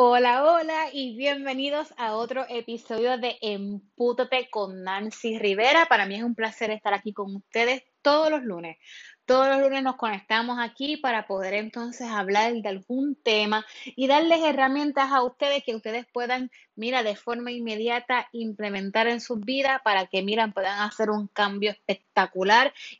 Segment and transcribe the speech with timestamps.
[0.00, 5.86] Hola, hola y bienvenidos a otro episodio de Empútate con Nancy Rivera.
[5.86, 8.76] Para mí es un placer estar aquí con ustedes todos los lunes.
[9.24, 14.40] Todos los lunes nos conectamos aquí para poder entonces hablar de algún tema y darles
[14.44, 20.06] herramientas a ustedes que ustedes puedan, mira, de forma inmediata implementar en sus vidas para
[20.06, 22.07] que, miran, puedan hacer un cambio espectacular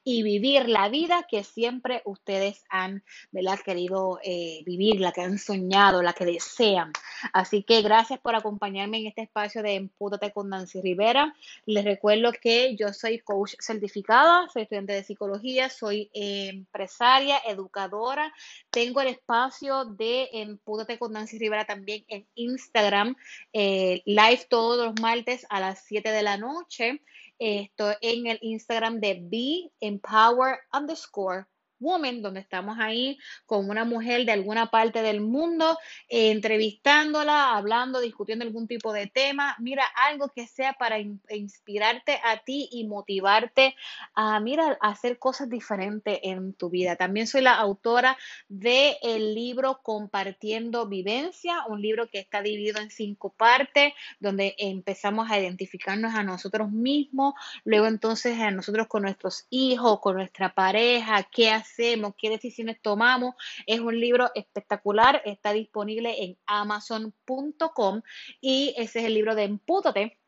[0.05, 3.03] y vivir la vida que siempre ustedes han,
[3.33, 3.59] ¿verdad?
[3.64, 6.93] Querido eh, vivir, la que han soñado, la que desean.
[7.33, 11.34] Así que gracias por acompañarme en este espacio de Empútate con Nancy Rivera.
[11.66, 18.32] Les recuerdo que yo soy coach certificada, soy estudiante de psicología, soy empresaria, educadora.
[18.71, 23.16] Tengo el espacio de Empúdate con Nancy Rivera también en Instagram,
[23.52, 27.02] eh, live todos los martes a las 7 de la noche.
[27.38, 31.46] Esto en el Instagram de Be Empower underscore
[31.80, 35.78] Woman, donde estamos ahí con una mujer de alguna parte del mundo,
[36.09, 39.57] eh, entrevistándola, hablando, discutiendo algún tipo de tema.
[39.59, 43.76] Mira, algo que sea para inspirarte a ti y motivarte
[44.15, 46.96] a, mira, a hacer cosas diferentes en tu vida.
[46.96, 48.16] También soy la autora
[48.48, 55.30] del el libro Compartiendo Vivencia, un libro que está dividido en cinco partes, donde empezamos
[55.30, 61.23] a identificarnos a nosotros mismos, luego entonces a nosotros con nuestros hijos, con nuestra pareja,
[61.23, 63.35] qué hacer hacemos, qué decisiones tomamos.
[63.66, 68.03] Es un libro espectacular, está disponible en amazon.com
[68.41, 70.19] y ese es el libro de Empútate.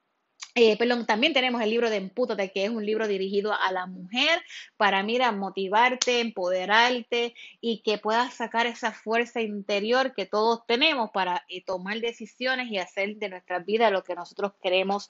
[0.56, 3.86] Eh, perdón, también tenemos el libro de Empútate, que es un libro dirigido a la
[3.86, 4.42] mujer
[4.77, 11.44] para, mira, motivarte, empoderarte y que puedas sacar esa fuerza interior que todos tenemos para
[11.48, 15.08] eh, tomar decisiones y hacer de nuestra vida lo que nosotros queremos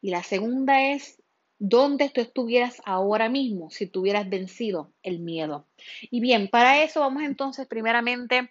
[0.00, 1.21] Y la segunda es,
[1.64, 5.68] dónde tú estuvieras ahora mismo si tuvieras vencido el miedo.
[6.10, 8.50] Y bien, para eso vamos entonces primeramente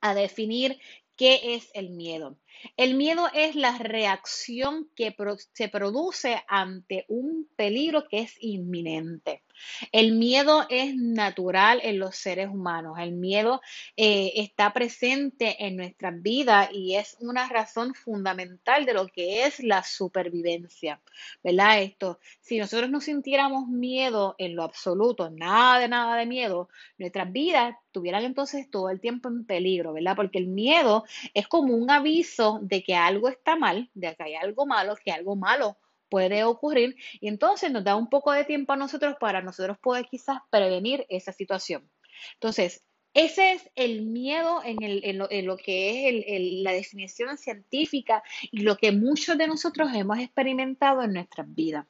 [0.00, 0.78] a definir
[1.16, 2.38] qué es el miedo.
[2.76, 5.16] El miedo es la reacción que
[5.52, 9.42] se produce ante un peligro que es inminente.
[9.92, 12.98] El miedo es natural en los seres humanos.
[12.98, 13.60] El miedo
[13.96, 19.60] eh, está presente en nuestras vidas y es una razón fundamental de lo que es
[19.60, 21.00] la supervivencia.
[21.42, 21.82] ¿Verdad?
[21.82, 26.68] Esto, si nosotros no sintiéramos miedo en lo absoluto, nada de nada de miedo,
[26.98, 30.16] nuestras vidas tuvieran entonces todo el tiempo en peligro, ¿verdad?
[30.16, 31.04] Porque el miedo
[31.34, 35.12] es como un aviso de que algo está mal, de que hay algo malo, que
[35.12, 35.76] algo malo
[36.08, 40.06] puede ocurrir y entonces nos da un poco de tiempo a nosotros para nosotros poder
[40.10, 41.90] quizás prevenir esa situación.
[42.34, 42.84] Entonces,
[43.14, 49.36] ese es el miedo en, lo, que es la definición científica y lo que muchos
[49.38, 51.86] de nosotros hemos experimentado en nuestras vidas.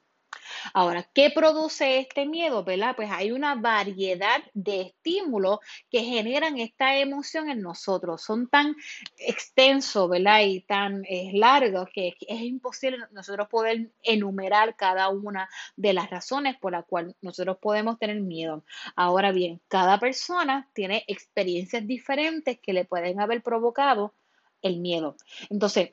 [0.74, 2.64] Ahora, ¿qué produce este miedo?
[2.64, 2.94] ¿Verdad?
[2.96, 5.58] Pues hay una variedad de estímulos
[5.90, 8.22] que generan esta emoción en nosotros.
[8.22, 8.76] Son tan
[9.16, 10.42] extensos, ¿verdad?
[10.42, 16.56] Y tan eh, largos que es imposible nosotros poder enumerar cada una de las razones
[16.56, 18.64] por las cuales nosotros podemos tener miedo.
[18.96, 24.14] Ahora bien, cada persona tiene experiencias diferentes que le pueden haber provocado
[24.62, 25.16] el miedo.
[25.50, 25.92] Entonces,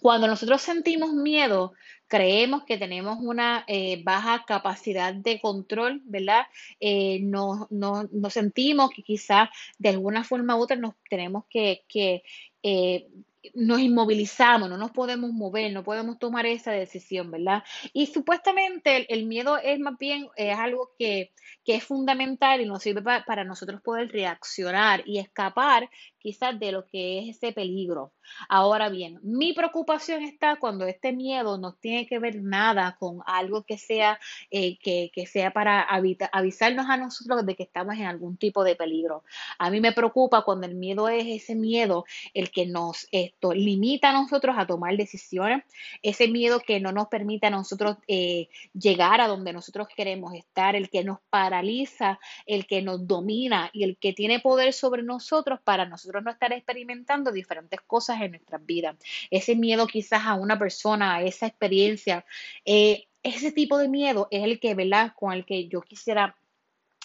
[0.00, 1.72] Cuando nosotros sentimos miedo,
[2.08, 6.46] creemos que tenemos una eh, baja capacidad de control, ¿verdad?
[6.80, 9.48] Eh, nos, nos- nos sentimos que quizás
[9.78, 12.22] de alguna forma u otra nos tenemos que, que
[12.62, 13.08] eh,
[13.52, 17.62] nos inmovilizamos, no nos podemos mover, no podemos tomar esa decisión, ¿verdad?
[17.92, 21.30] Y supuestamente el, el miedo es más bien, es algo que,
[21.62, 25.90] que es fundamental y nos sirve pa- para nosotros poder reaccionar y escapar
[26.24, 28.10] quizás de lo que es ese peligro.
[28.48, 33.64] Ahora bien, mi preocupación está cuando este miedo no tiene que ver nada con algo
[33.64, 34.18] que sea,
[34.50, 38.74] eh, que, que sea para avisarnos a nosotros de que estamos en algún tipo de
[38.74, 39.22] peligro.
[39.58, 44.08] A mí me preocupa cuando el miedo es ese miedo el que nos esto, limita
[44.08, 45.62] a nosotros a tomar decisiones,
[46.02, 50.74] ese miedo que no nos permite a nosotros eh, llegar a donde nosotros queremos estar,
[50.74, 55.60] el que nos paraliza, el que nos domina y el que tiene poder sobre nosotros
[55.62, 58.96] para nosotros no estar experimentando diferentes cosas en nuestras vidas.
[59.30, 62.24] Ese miedo quizás a una persona, a esa experiencia,
[62.64, 65.12] eh, ese tipo de miedo es el que, ¿verdad?
[65.16, 66.36] Con el que yo quisiera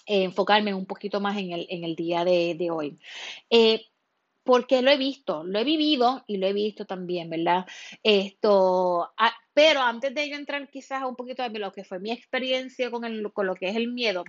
[0.06, 3.00] eh, enfocarme un poquito más en el, en el día de, hoy.
[3.50, 3.86] Eh,
[4.44, 7.66] porque lo he visto, lo he vivido y lo he visto también, ¿verdad?
[8.04, 12.12] Esto, ah, pero antes de yo entrar quizás un poquito de lo que fue mi
[12.12, 14.24] experiencia con, el, con lo que es el miedo,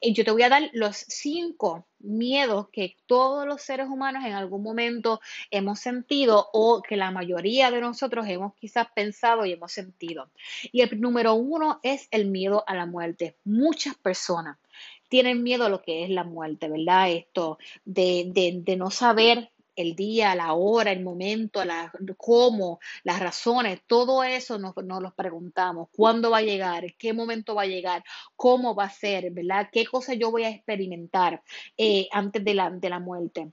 [0.00, 4.32] eh, yo te voy a dar los cinco miedos que todos los seres humanos en
[4.32, 5.20] algún momento
[5.50, 10.30] hemos sentido o que la mayoría de nosotros hemos quizás pensado y hemos sentido.
[10.72, 13.36] Y el número uno es el miedo a la muerte.
[13.44, 14.56] Muchas personas
[15.10, 17.10] tienen miedo a lo que es la muerte, ¿verdad?
[17.10, 23.20] Esto de, de, de no saber el día, la hora, el momento, la, cómo, las
[23.20, 25.88] razones, todo eso nos, nos lo preguntamos.
[25.92, 26.94] ¿Cuándo va a llegar?
[26.98, 28.04] ¿Qué momento va a llegar?
[28.36, 29.30] ¿Cómo va a ser?
[29.32, 29.68] ¿Verdad?
[29.72, 31.42] ¿Qué cosa yo voy a experimentar
[31.76, 33.52] eh, antes de la, de la muerte?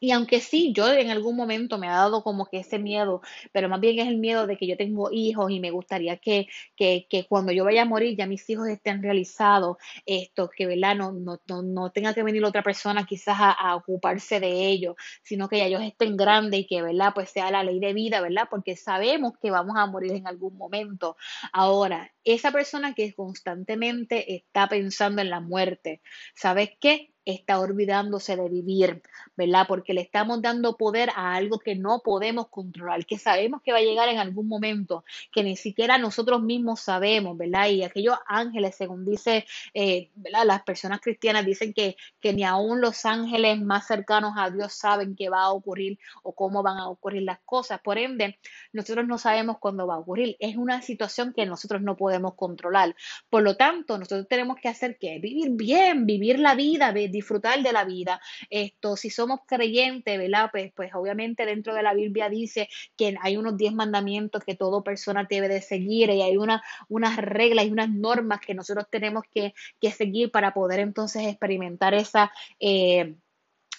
[0.00, 3.22] Y aunque sí, yo en algún momento me ha dado como que ese miedo,
[3.52, 6.48] pero más bien es el miedo de que yo tengo hijos y me gustaría que,
[6.76, 10.96] que, que cuando yo vaya a morir ya mis hijos estén realizados, esto, que ¿verdad?
[10.96, 14.96] No, no, no, no tenga que venir otra persona quizás a, a ocuparse de ellos,
[15.22, 17.12] sino que ya ellos estén grandes y que ¿verdad?
[17.14, 18.48] pues sea la ley de vida, ¿verdad?
[18.50, 21.16] Porque sabemos que vamos a morir en algún momento.
[21.52, 26.02] Ahora, esa persona que constantemente está pensando en la muerte,
[26.34, 27.12] ¿sabes qué?
[27.26, 29.02] Está olvidándose de vivir,
[29.36, 29.66] ¿verdad?
[29.66, 33.78] Porque le estamos dando poder a algo que no podemos controlar, que sabemos que va
[33.78, 37.68] a llegar en algún momento, que ni siquiera nosotros mismos sabemos, ¿verdad?
[37.68, 39.44] Y aquellos ángeles, según dice,
[39.74, 40.44] eh, ¿verdad?
[40.46, 45.16] Las personas cristianas dicen que, que ni aún los ángeles más cercanos a Dios saben
[45.16, 47.80] qué va a ocurrir o cómo van a ocurrir las cosas.
[47.80, 48.38] Por ende,
[48.72, 50.36] nosotros no sabemos cuándo va a ocurrir.
[50.38, 52.94] Es una situación que nosotros no podemos controlar.
[53.28, 57.72] Por lo tanto, nosotros tenemos que hacer que vivir bien, vivir la vida, disfrutar de
[57.72, 58.20] la vida.
[58.50, 60.50] Esto, si somos creyentes, ¿verdad?
[60.52, 64.82] Pues, pues obviamente dentro de la Biblia dice que hay unos diez mandamientos que toda
[64.82, 69.24] persona debe de seguir y hay una, unas reglas y unas normas que nosotros tenemos
[69.32, 72.32] que, que seguir para poder entonces experimentar esa...
[72.60, 73.16] Eh,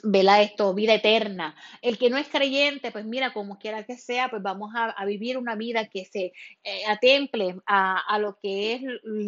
[0.04, 0.42] ¿verdad?
[0.42, 1.56] Esto, vida eterna.
[1.82, 5.06] El que no es creyente, pues mira, como quiera que sea, pues vamos a, a
[5.06, 6.34] vivir una vida que se
[6.64, 8.82] eh, atemple a, a, lo que es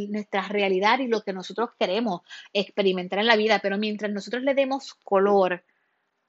[0.10, 2.22] nuestra realidad y lo que nosotros queremos
[2.54, 3.60] experimentar en la vida.
[3.60, 5.64] Pero mientras nosotros le demos color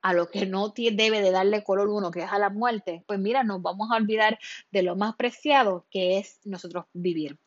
[0.03, 3.19] a lo que no debe de darle color uno, que es a la muerte, pues
[3.19, 4.39] mira, nos vamos a olvidar
[4.71, 7.39] de lo más preciado que es nosotros vivir.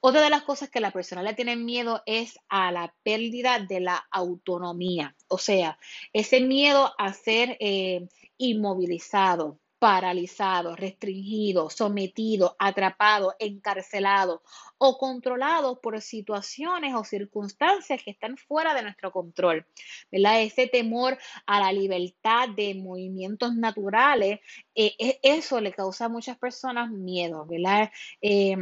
[0.00, 3.80] Otra de las cosas que la persona le tiene miedo es a la pérdida de
[3.80, 5.78] la autonomía, o sea,
[6.12, 14.42] ese miedo a ser eh, inmovilizado, paralizado, restringido, sometido, atrapado, encarcelado
[14.78, 19.66] o controlado por situaciones o circunstancias que están fuera de nuestro control.
[20.10, 20.42] ¿verdad?
[20.42, 24.40] Ese temor a la libertad de movimientos naturales,
[24.74, 27.90] eh, eso le causa a muchas personas miedo, ¿verdad?
[28.20, 28.56] Eh,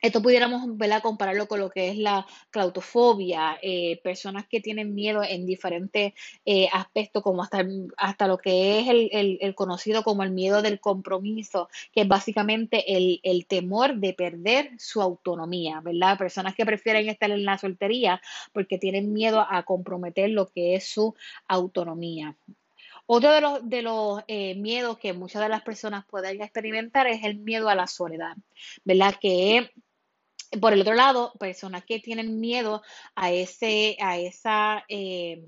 [0.00, 1.02] esto pudiéramos ¿verdad?
[1.02, 6.12] compararlo con lo que es la claustrofobia, eh, personas que tienen miedo en diferentes
[6.44, 7.64] eh, aspectos, como hasta,
[7.96, 12.08] hasta lo que es el, el, el, conocido como el miedo del compromiso, que es
[12.08, 16.18] básicamente el, el, temor de perder su autonomía, ¿verdad?
[16.18, 18.20] Personas que prefieren estar en la soltería
[18.52, 21.14] porque tienen miedo a comprometer lo que es su
[21.48, 22.36] autonomía.
[23.06, 27.22] Otro de los, de los eh, miedos que muchas de las personas pueden experimentar es
[27.22, 28.36] el miedo a la soledad,
[28.84, 29.14] ¿verdad?
[29.20, 29.70] Que
[30.60, 32.82] por el otro lado, personas que tienen miedo
[33.14, 35.44] a ese, a esa, eh,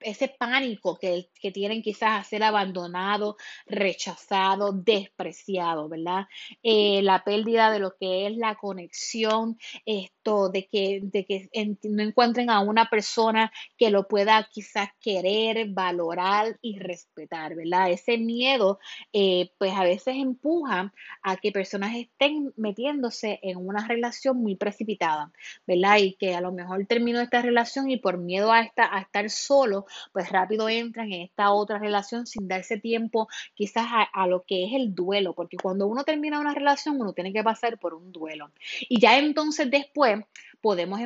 [0.00, 3.36] ese pánico que, que, tienen quizás a ser abandonado,
[3.66, 6.26] rechazado, despreciado, ¿verdad?
[6.62, 11.48] Eh, la pérdida de lo que es la conexión, esto, de que, de que
[11.84, 17.90] no encuentren a una persona que lo pueda quizás querer, valorar y respetar, ¿verdad?
[17.90, 18.78] Ese miedo,
[19.12, 25.32] eh, pues a veces empuja a que personas estén metiéndose en una relación muy precipitada,
[25.66, 25.98] ¿verdad?
[25.98, 29.30] Y que a lo mejor terminó esta relación y por miedo a, esta, a estar
[29.30, 34.64] solo, pues rápido entran en esta otra relación sin darse tiempo quizás a, lo que
[34.64, 38.12] es el duelo, porque cuando uno termina una relación uno tiene que pasar por un
[38.12, 38.50] duelo.
[38.88, 40.24] Y ya entonces después
[40.60, 41.00] podemos,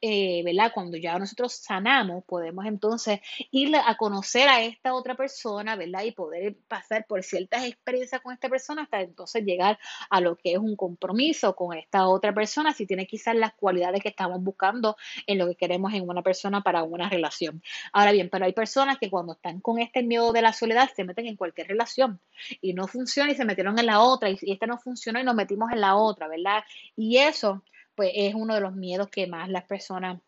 [0.00, 0.72] eh, ¿verdad?
[0.72, 3.20] Cuando ya nosotros sanamos, podemos entonces
[3.50, 6.04] ir a conocer a esta otra persona, ¿verdad?
[6.04, 9.78] Y poder pasar por ciertas experiencias con esta persona hasta entonces llegar
[10.10, 14.02] a lo que es un compromiso con esta otra persona, si tiene quizás las cualidades
[14.02, 14.96] que estamos buscando
[15.26, 17.62] en lo que queremos en una persona para una relación.
[17.92, 21.04] Ahora bien, pero hay personas que cuando están con este miedo de la soledad se
[21.04, 22.20] meten en cualquier relación
[22.60, 25.24] y no funciona y se metieron en la otra y, y esta no funcionó y
[25.24, 26.64] nos metimos en la otra, ¿verdad?
[26.96, 27.62] Y eso
[27.94, 30.20] pues es uno de los miedos que más las personas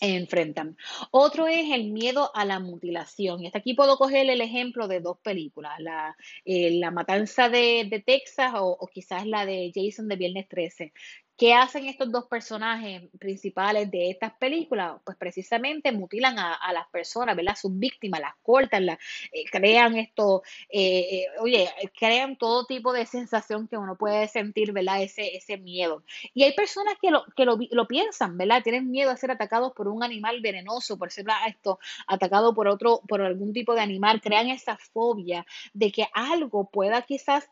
[0.00, 0.76] enfrentan.
[1.10, 3.42] Otro es el miedo a la mutilación.
[3.42, 8.02] Y hasta aquí puedo coger el ejemplo de dos películas, la, eh, la matanza de,
[8.06, 10.92] Texas o, o, quizás la de Jason de Viernes 13.
[11.40, 15.00] ¿Qué hacen estos dos personajes principales de estas películas?
[15.06, 17.56] Pues precisamente mutilan a, las personas, ¿verdad?
[17.56, 18.98] Sus víctimas, las cortan, las,
[19.32, 24.72] eh, crean esto, eh, eh, oye, crean todo tipo de sensación que uno puede sentir,
[24.72, 25.02] ¿verdad?
[25.02, 26.04] Ese, ese miedo.
[26.34, 28.62] Y hay personas que, lo, que lo, lo piensan, ¿verdad?
[28.62, 33.00] Tienen miedo a ser atacados por un animal venenoso, por ser esto, atacado por otro,
[33.08, 37.48] por algún tipo de animal, crean esa fobia de que algo pueda quizás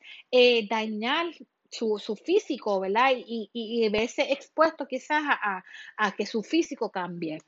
[0.68, 1.24] dañar
[1.70, 3.12] su, su físico, ¿verdad?
[3.16, 5.64] Y, y, verse expuesto quizás a,
[5.96, 7.38] a, que su físico cambie.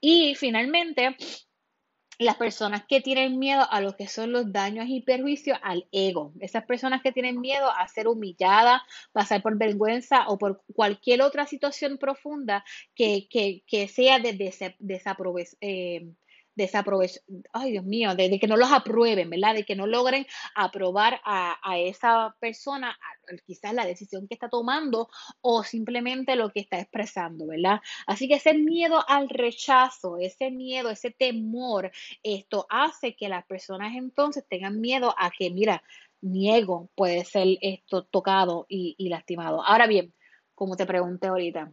[0.00, 1.16] Y finalmente,
[2.18, 6.32] las personas que tienen miedo a lo que son los daños y perjuicios al ego.
[6.40, 8.82] Esas personas que tienen miedo a ser humilladas,
[9.12, 15.00] pasar por vergüenza o por cualquier otra situación profunda que, que, que sea de, de,
[15.60, 16.06] eh,
[16.56, 17.22] desaprovechar,
[17.52, 19.54] ay Dios mío, de, que no los aprueben, ¿verdad?
[19.54, 22.98] De que no logren aprobar a, esa persona,
[23.46, 25.08] quizás la decisión que está tomando
[25.42, 27.80] o simplemente lo que está expresando, ¿verdad?
[28.06, 33.94] Así que ese miedo al rechazo, ese miedo, ese temor, esto hace que las personas
[33.94, 35.82] entonces tengan miedo a que, mira,
[36.22, 39.62] niego puede ser esto tocado y, y lastimado.
[39.62, 40.14] Ahora bien,
[40.54, 41.70] como te pregunté ahorita,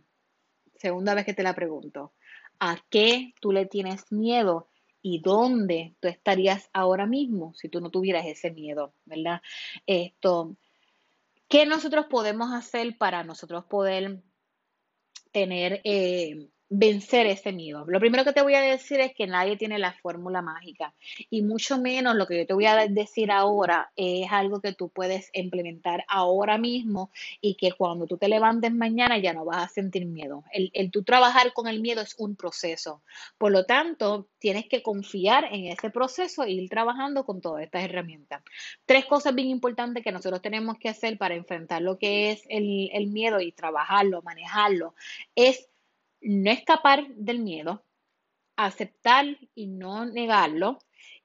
[0.75, 2.11] segunda vez que te la pregunto,
[2.59, 4.67] ¿a qué tú le tienes miedo?
[5.03, 9.41] Y dónde tú estarías ahora mismo si tú no tuvieras ese miedo, ¿verdad?
[9.85, 10.55] Esto,
[11.49, 14.23] ¿qué nosotros podemos hacer para nosotros poder
[15.31, 17.85] tener eh, vencer ese miedo.
[17.87, 20.93] Lo primero que te voy a decir es que nadie tiene la fórmula mágica
[21.29, 24.89] y mucho menos lo que yo te voy a decir ahora es algo que tú
[24.89, 29.67] puedes implementar ahora mismo y que cuando tú te levantes mañana ya no vas a
[29.69, 30.43] sentir miedo.
[30.51, 33.03] El, el tú trabajar con el miedo es un proceso.
[33.37, 37.83] Por lo tanto, tienes que confiar en ese proceso e ir trabajando con todas estas
[37.83, 38.41] herramientas.
[38.85, 42.89] Tres cosas bien importantes que nosotros tenemos que hacer para enfrentar lo que es el,
[42.93, 44.95] el miedo y trabajarlo, manejarlo,
[45.35, 45.69] es
[46.23, 47.83] no escapar del miedo,
[48.55, 49.25] aceptar
[49.55, 50.79] y no negarlo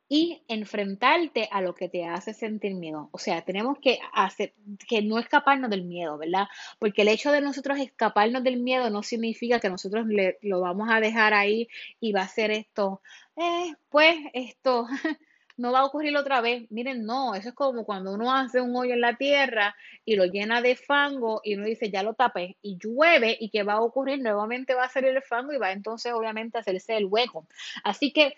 [0.09, 3.11] y enfrentarte a lo que te hace sentir miedo.
[3.13, 4.55] O sea, tenemos que, hacer,
[4.89, 6.47] que no escaparnos del miedo, ¿verdad?
[6.79, 10.07] Porque el hecho de nosotros escaparnos del miedo no significa que nosotros
[10.41, 11.69] lo vamos a dejar ahí
[12.01, 13.03] y va a ser esto,
[13.37, 14.87] eh, pues esto,
[15.59, 16.71] no va a ocurrir otra vez.
[16.71, 20.25] Miren, no, eso es como cuando uno hace un hoyo en la tierra y lo
[20.25, 23.81] llena de fango y uno dice, ya lo tapé y llueve y ¿qué va a
[23.83, 24.21] ocurrir?
[24.21, 27.47] Nuevamente va a salir el fango y va entonces obviamente a hacerse el hueco.
[27.85, 28.35] Así que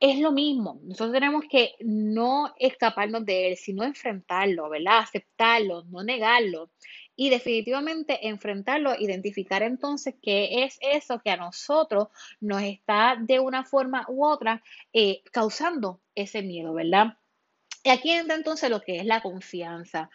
[0.00, 0.80] es lo mismo.
[0.82, 4.98] Nosotros tenemos que no escaparnos de él, sino enfrentarlo, ¿verdad?
[4.98, 6.70] Aceptarlo, no negarlo
[7.16, 12.08] y definitivamente enfrentarlo, identificar entonces qué es eso que a nosotros
[12.40, 17.16] nos está de una forma u otra eh, causando ese miedo, ¿verdad?
[17.86, 20.08] Y aquí entra entonces lo que es la confianza.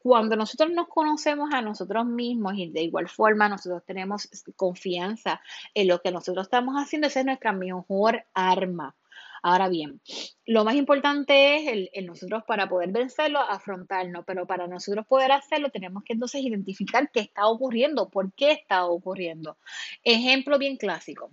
[0.00, 5.40] Cuando nosotros nos conocemos a nosotros mismos y de igual forma nosotros tenemos confianza
[5.74, 8.94] en lo que nosotros estamos haciendo, esa es nuestra mejor arma.
[9.42, 10.00] Ahora bien,
[10.46, 15.70] lo más importante es el, nosotros para poder vencerlo, afrontarlo, pero para nosotros poder hacerlo
[15.70, 19.58] tenemos que entonces identificar qué está ocurriendo, por qué está ocurriendo.
[20.02, 21.30] Ejemplo bien clásico.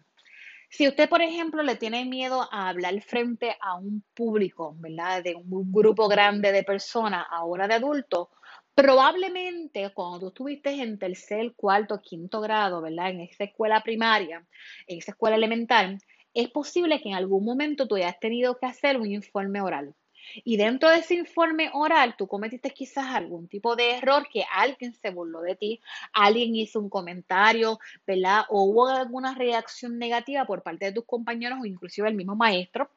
[0.70, 5.24] Si usted, por ejemplo, le tiene miedo a hablar frente a un público, ¿verdad?
[5.24, 8.28] De un grupo grande de personas, ahora de adultos,
[8.74, 13.12] probablemente cuando tú estuviste en tercer, cuarto, quinto grado, ¿verdad?
[13.12, 14.46] En esa escuela primaria,
[14.88, 15.98] en esa escuela elemental,
[16.36, 19.96] es posible que en algún momento tú hayas tenido que hacer un informe oral.
[20.44, 24.94] Y dentro de ese informe oral, tú cometiste quizás algún tipo de error que alguien
[24.94, 25.82] se burló de ti,
[26.14, 28.44] alguien hizo un comentario, ¿verdad?
[28.50, 32.90] O hubo alguna reacción negativa por parte de tus compañeros o inclusive el mismo maestro,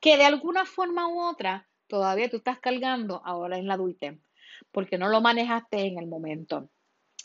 [0.00, 4.18] que de alguna forma u otra todavía tú estás cargando ahora en la adultez,
[4.72, 6.68] porque no lo manejaste en el momento.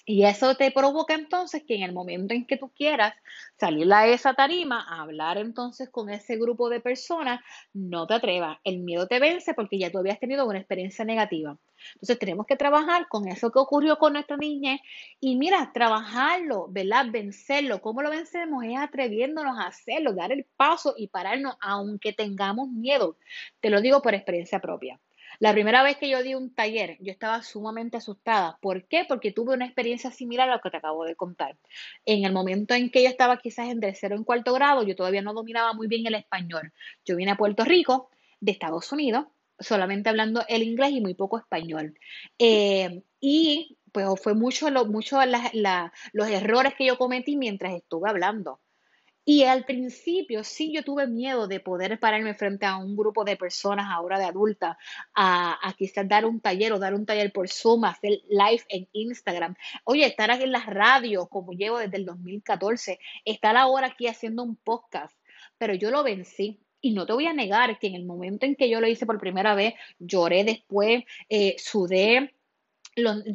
[0.08, 3.16] Y eso te provoca entonces que en el momento en que tú quieras
[3.60, 7.42] salir a esa tarima, a hablar entonces con ese grupo de personas,
[7.74, 8.60] no te atrevas.
[8.64, 11.58] El miedo te vence porque ya tú habías tenido una experiencia negativa.
[11.96, 14.80] Entonces tenemos que trabajar con eso que ocurrió con nuestra niñez
[15.20, 17.08] y mira, trabajarlo, ¿verdad?
[17.12, 17.82] Vencerlo.
[17.82, 18.64] ¿Cómo lo vencemos?
[18.64, 23.18] Es atreviéndonos a hacerlo, dar el paso y pararnos aunque tengamos miedo.
[23.60, 25.00] Te lo digo por experiencia propia.
[25.40, 28.58] La primera vez que yo di un taller, yo estaba sumamente asustada.
[28.62, 29.06] ¿Por qué?
[29.08, 31.58] Porque tuve una experiencia similar a lo que te acabo de contar.
[32.06, 34.96] En el momento en que yo estaba quizás en tercero o en cuarto grado, yo
[34.96, 36.72] todavía no dominaba muy bien el español.
[37.06, 39.26] Yo vine a Puerto Rico, de Estados Unidos,
[39.60, 41.98] solamente hablando el inglés y muy poco español.
[42.38, 45.20] Eh, y pues fue mucho, lo, mucho
[46.14, 48.60] los errores que yo cometí mientras estuve hablando.
[49.28, 53.36] Y al principio sí yo tuve miedo de poder pararme frente a un grupo de
[53.36, 54.78] personas ahora de adulta,
[55.16, 59.56] a, quizás dar un taller o dar un taller por Zoom, hacer live en Instagram.
[59.84, 64.44] Oye, estar aquí en las radios como llevo desde el 2014, estar ahora aquí haciendo
[64.44, 65.18] un podcast,
[65.58, 66.62] pero yo lo vencí.
[66.80, 69.08] Y no te voy a negar que en el momento en que yo lo hice
[69.08, 72.36] por primera vez, lloré después, eh, sudé,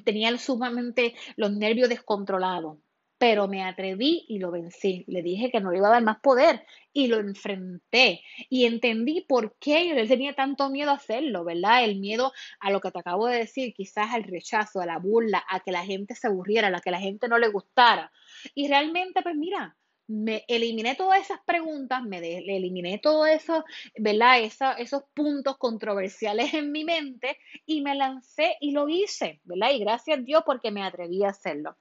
[0.05, 2.79] tenía sumamente los nervios descontrolados
[3.21, 5.05] pero me atreví y lo vencí.
[5.07, 9.21] Le dije que no le iba a dar más poder y lo enfrenté y entendí
[9.21, 11.85] por qué él tenía tanto miedo a hacerlo, ¿verdad?
[11.85, 15.45] El miedo a lo que te acabo de decir, quizás al rechazo, a la burla,
[15.51, 18.11] a que la gente se aburriera, a que la gente no le gustara.
[18.55, 19.77] Y realmente, pues mira,
[20.11, 23.65] me eliminé todas esas preguntas, me eliminé todo eso,
[23.97, 24.41] ¿verdad?
[24.41, 29.71] esos puntos controversiales en mi mente y me lancé y lo hice, ¿verdad?
[29.71, 31.77] Y gracias a Dios porque me atreví a hacerlo.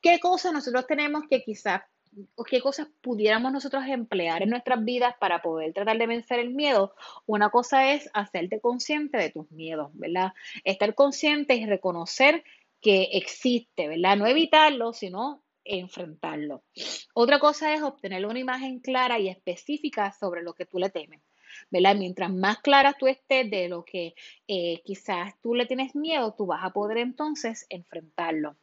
[0.00, 1.82] ¿Qué cosas nosotros tenemos que quizás
[2.36, 6.54] o qué cosas pudiéramos nosotros emplear en nuestras vidas para poder tratar de vencer el
[6.54, 6.94] miedo.
[7.26, 10.32] Una cosa es hacerte consciente de tus miedos, ¿verdad?
[10.62, 12.44] Estar consciente y reconocer
[12.80, 14.16] que existe, ¿verdad?
[14.16, 16.62] No evitarlo, sino enfrentarlo.
[17.14, 21.20] Otra cosa es obtener una imagen clara y específica sobre lo que tú le temes.
[21.70, 21.96] ¿verdad?
[21.96, 24.14] Mientras más clara tú estés de lo que
[24.48, 28.56] eh, quizás tú le tienes miedo, tú vas a poder entonces enfrentarlo.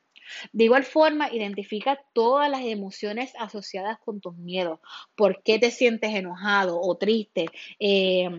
[0.53, 4.79] De igual forma, identifica todas las emociones asociadas con tus miedos.
[5.15, 7.47] ¿Por qué te sientes enojado o triste?
[7.79, 8.29] Eh,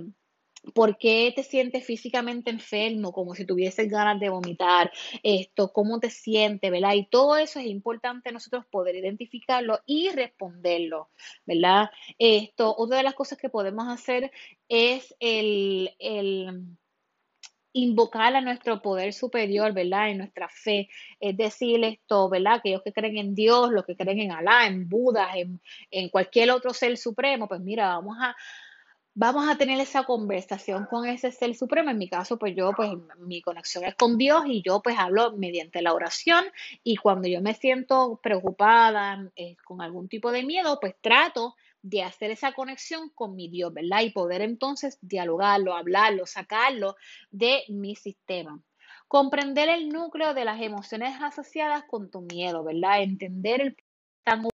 [0.75, 4.93] ¿Por qué te sientes físicamente enfermo, como si tuvieses ganas de vomitar?
[5.23, 6.95] Esto, ¿cómo te sientes, verdad?
[6.95, 11.11] Y todo eso es importante nosotros poder identificarlo y responderlo,
[11.47, 11.91] ¿verdad?
[12.19, 14.31] Esto, otra de las cosas que podemos hacer
[14.69, 15.91] es el,
[17.73, 20.11] invocar a nuestro poder superior, ¿verdad?
[20.11, 20.89] En nuestra fe.
[21.19, 22.55] Es decir, esto, ¿verdad?
[22.55, 26.53] Aquellos que creen en Dios, los que creen en Alá, en Buda, en, en cualquier
[26.53, 28.37] otro ser supremo, pues mira, vamos a
[29.15, 31.91] vamos a tener esa conversación con ese ser supremo.
[31.91, 35.33] En mi caso, pues yo, pues mi conexión es con Dios y yo pues hablo
[35.37, 36.45] mediante la oración
[36.83, 42.03] y cuando yo me siento preocupada, eh, con algún tipo de miedo, pues trato de
[42.03, 44.03] hacer esa conexión con mi Dios, ¿verdad?
[44.03, 46.97] Y poder entonces dialogarlo, hablarlo, sacarlo
[47.31, 48.61] de mi sistema.
[49.09, 53.03] Comprender el núcleo de las emociones asociadas con tu miedo, ¿verdad?
[53.03, 53.77] Entender el
[54.25, 54.52] tan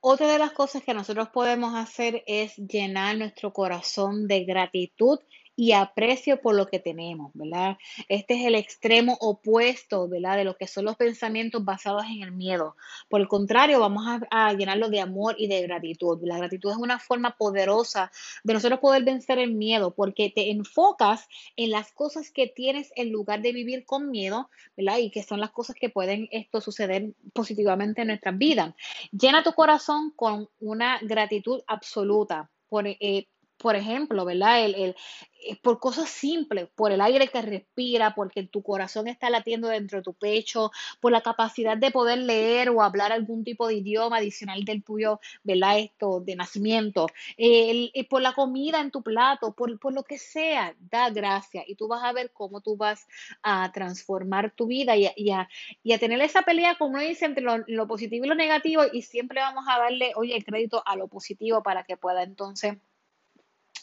[0.00, 5.18] otra de las cosas que nosotros podemos hacer es llenar nuestro corazón de gratitud
[5.58, 7.78] y aprecio por lo que tenemos, ¿verdad?
[8.08, 10.36] Este es el extremo opuesto, ¿verdad?
[10.36, 12.76] De lo que son los pensamientos basados en el miedo.
[13.08, 16.20] Por el contrario, vamos a, llenarlo de amor y de gratitud.
[16.22, 18.12] La gratitud es una forma poderosa
[18.44, 23.10] de nosotros poder vencer el miedo porque te enfocas en las cosas que tienes en
[23.10, 24.98] lugar de vivir con miedo, ¿verdad?
[24.98, 28.76] Y que son las cosas que pueden esto suceder positivamente en nuestras vidas.
[29.10, 32.48] Llena tu corazón con una gratitud absoluta.
[32.68, 33.26] Por, eh,
[33.58, 34.64] por ejemplo, ¿verdad?
[34.64, 34.96] El, el,
[35.40, 39.98] eh, por cosas simples, por el aire que respira, porque tu corazón está latiendo dentro
[39.98, 44.16] de tu pecho, por la capacidad de poder leer o hablar algún tipo de idioma
[44.18, 45.78] adicional del tuyo, ¿verdad?
[45.78, 50.18] Esto, de nacimiento, el, eh, por la comida en tu plato, por, por lo que
[50.18, 53.06] sea, da gracias y tú vas a ver cómo tú vas
[53.42, 55.48] a transformar tu vida y a, y a,
[55.82, 58.82] y a tener esa pelea, como uno dice, entre lo, lo positivo y lo negativo
[58.92, 62.78] y siempre vamos a darle, oye, el crédito a lo positivo para que pueda entonces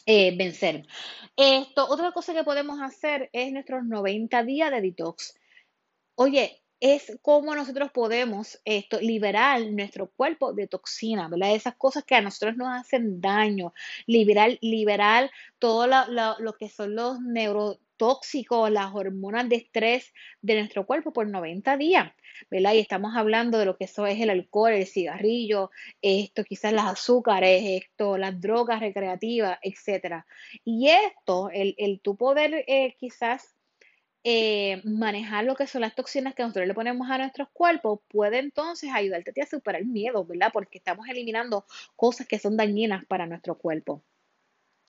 [0.06, 0.86] eh, vencer.
[1.36, 5.34] Esto, otra cosa que podemos hacer es nuestros 90 días de detox.
[6.14, 11.54] Oye, es cómo nosotros podemos esto, liberar nuestro cuerpo de toxinas, ¿verdad?
[11.54, 13.72] Esas cosas que a nosotros nos hacen daño,
[14.06, 17.20] liberar, liberar todo lo, lo que son los
[17.96, 22.12] neurotóxicos, las hormonas de estrés de nuestro cuerpo por 90 días,
[22.50, 22.74] ¿verdad?
[22.74, 25.70] Y estamos hablando de lo que eso es el alcohol, el cigarrillo,
[26.02, 30.26] esto, quizás las azúcares, esto, las drogas recreativas, etcétera.
[30.64, 33.54] Y esto, el, el tu poder eh, quizás
[34.24, 38.40] eh, manejar lo que son las toxinas que nosotros le ponemos a nuestros cuerpos puede
[38.40, 40.50] entonces ayudarte a superar el miedo, ¿verdad?
[40.52, 44.02] Porque estamos eliminando cosas que son dañinas para nuestro cuerpo.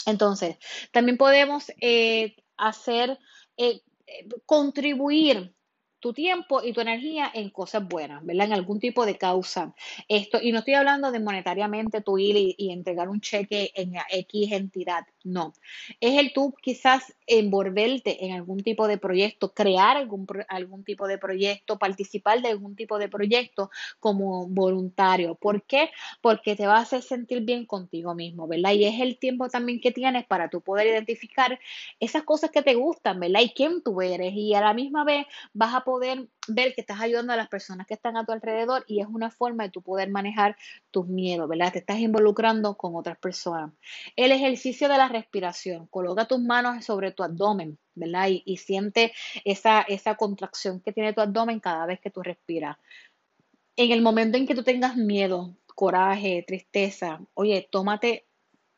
[0.07, 0.57] Entonces,
[0.91, 3.19] también podemos eh, hacer,
[3.57, 3.81] eh,
[4.45, 5.56] contribuir
[5.99, 8.47] tu tiempo y tu energía en cosas buenas, ¿verdad?
[8.47, 9.73] En algún tipo de causa.
[10.07, 14.51] Esto, y no estoy hablando de monetariamente tú ir y, entregar un cheque en X
[14.51, 15.53] entidad, no.
[15.99, 21.17] Es el tú quizás envolverte en algún tipo de proyecto, crear algún, algún tipo de
[21.17, 25.35] proyecto, participar de algún tipo de proyecto como voluntario.
[25.35, 25.89] ¿Por qué?
[26.21, 28.73] Porque te va a hacer sentir bien contigo mismo, ¿verdad?
[28.73, 31.59] Y es el tiempo también que tienes para tú poder identificar
[31.99, 33.41] esas cosas que te gustan, ¿verdad?
[33.41, 34.33] Y quién tú eres.
[34.35, 37.87] Y a la misma vez vas a poder ver que estás ayudando a las personas
[37.87, 40.57] que están a tu alrededor y es una forma de tu poder manejar
[40.91, 41.71] tus miedos, ¿verdad?
[41.71, 43.71] Te estás involucrando con otras personas.
[44.17, 48.27] El ejercicio de la respiración, coloca tus manos sobre tu abdomen, ¿verdad?
[48.29, 49.13] Y, siente
[49.45, 52.75] esa, esa contracción que tiene tu abdomen cada vez que tú respiras.
[53.77, 58.27] En el momento en que tú tengas miedo, coraje, tristeza, oye, tómate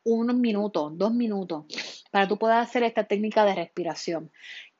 [0.04, 1.64] unos minutos, dos minutos,
[2.12, 4.30] para tú poder hacer esta técnica de respiración.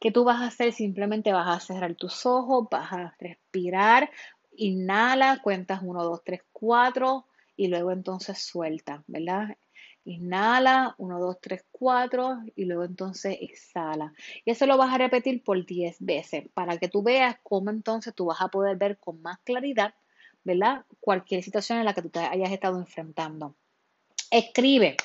[0.00, 0.72] ¿Qué tú vas a hacer?
[0.72, 4.10] Simplemente vas a cerrar tus ojos, vas a respirar,
[4.56, 9.58] inhala, cuentas 1, 2, 3, 4 y luego entonces suelta, ¿verdad?
[10.04, 14.14] Inhala, 1, 2, 3, 4 y luego entonces exhala.
[14.46, 18.14] Y eso lo vas a repetir por 10 veces para que tú veas cómo entonces
[18.14, 19.94] tú vas a poder ver con más claridad,
[20.44, 20.86] ¿verdad?
[21.00, 23.54] Cualquier situación en la que tú te hayas estado enfrentando.
[24.30, 24.96] Escribe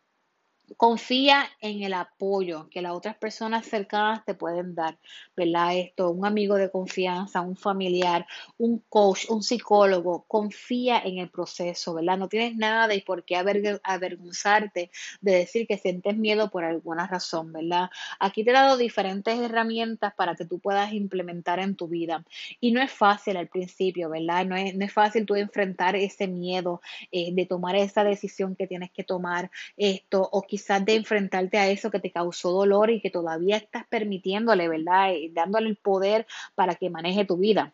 [0.78, 4.98] Confía en el apoyo que las otras personas cercanas te pueden dar,
[5.36, 5.78] ¿verdad?
[5.78, 8.26] Esto, un amigo de confianza, un familiar,
[8.58, 12.18] un coach, un psicólogo, confía en el proceso, ¿verdad?
[12.18, 17.52] No tienes nada de por qué avergonzarte de decir que sientes miedo por alguna razón,
[17.52, 17.90] ¿verdad?
[18.20, 22.24] Aquí te he dado diferentes herramientas para que tú puedas implementar en tu vida.
[22.60, 24.46] Y no es fácil al principio, ¿verdad?
[24.46, 28.68] No es, no es fácil tú enfrentar ese miedo eh, de tomar esa decisión que
[28.68, 32.90] tienes que tomar, esto, o quizás quizás de enfrentarte a eso que te causó dolor
[32.90, 35.14] y que todavía estás permitiéndole, ¿verdad?
[35.14, 37.74] Y dándole el poder para que maneje tu vida.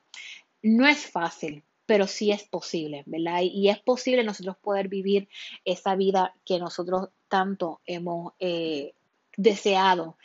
[0.61, 3.41] No es fácil, pero sí es posible, ¿verdad?
[3.41, 5.27] Y es posible nosotros poder vivir
[5.65, 8.93] esa vida que nosotros tanto hemos eh,
[9.35, 10.17] deseado.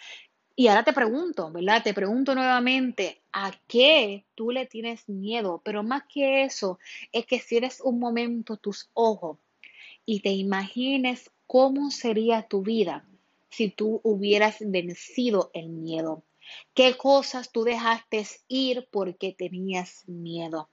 [0.54, 1.82] Y ahora te pregunto, ¿verdad?
[1.82, 5.62] Te pregunto nuevamente, ¿a qué tú le tienes miedo?
[5.64, 6.78] Pero más que eso,
[7.10, 9.38] es que cierres un momento tus ojos
[10.04, 13.04] y te imagines ¿Cómo sería tu vida
[13.48, 16.22] si tú hubieras vencido el miedo?
[16.74, 20.70] ¿Qué cosas tú dejaste ir porque tenías miedo?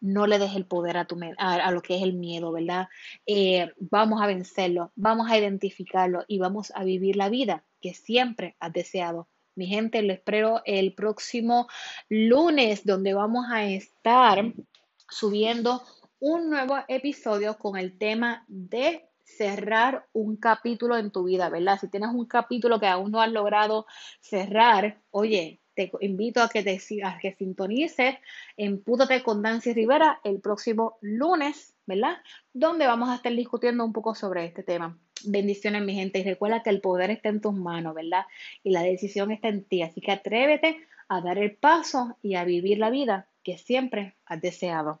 [0.00, 2.88] no le des el poder a, tu, a, lo que es el miedo, ¿verdad?
[3.26, 8.56] Eh, vamos a vencerlo, vamos a identificarlo y vamos a vivir la vida que siempre
[8.60, 9.28] has deseado.
[9.54, 11.68] Mi gente, lo espero el próximo
[12.08, 14.52] lunes donde vamos a estar
[15.10, 15.82] subiendo
[16.20, 21.78] un nuevo episodio con el tema de cerrar un capítulo en tu vida, ¿verdad?
[21.78, 23.86] Si tienes un capítulo que aún no has logrado
[24.20, 28.16] cerrar, oye, te invito a que te sigas, que sintonices
[28.56, 32.16] en Pútate con Dancy Rivera el próximo lunes, ¿verdad?
[32.52, 34.98] Donde vamos a estar discutiendo un poco sobre este tema.
[35.24, 36.18] Bendiciones, mi gente.
[36.18, 38.24] Y recuerda que el poder está en tus manos, ¿verdad?
[38.64, 39.82] Y la decisión está en ti.
[39.82, 44.40] Así que atrévete a dar el paso y a vivir la vida que siempre has
[44.40, 45.00] deseado.